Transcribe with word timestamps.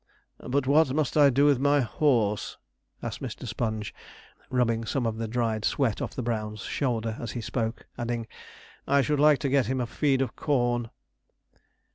'But 0.39 0.65
what 0.65 0.91
must 0.95 1.15
I 1.15 1.29
do 1.29 1.45
with 1.45 1.59
my 1.59 1.81
horse?' 1.81 2.57
asked 3.03 3.21
Mr. 3.21 3.47
Sponge, 3.47 3.93
rubbing 4.49 4.83
some 4.83 5.05
of 5.05 5.17
the 5.19 5.27
dried 5.27 5.63
sweat 5.63 6.01
off 6.01 6.15
the 6.15 6.23
brown's 6.23 6.61
shoulder 6.61 7.17
as 7.19 7.33
he 7.33 7.41
spoke; 7.41 7.85
adding, 7.99 8.25
'I 8.87 9.03
should 9.03 9.19
like 9.19 9.37
to 9.41 9.47
get 9.49 9.67
him 9.67 9.79
a 9.79 9.85
feed 9.85 10.23
of 10.23 10.35
corn.' 10.35 10.89